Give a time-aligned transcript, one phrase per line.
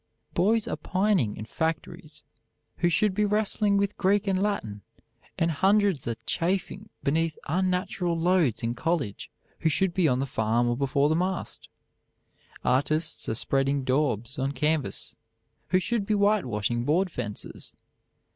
[0.33, 2.23] Boys are pining in factories
[2.77, 4.81] who should be wrestling with Greek and Latin,
[5.37, 9.29] and hundreds are chafing beneath unnatural loads in college
[9.59, 11.69] who should be on the farm or before the mast.
[12.65, 15.15] Artists are spreading "daubs" on canvas
[15.67, 17.75] who should be whitewashing board fences.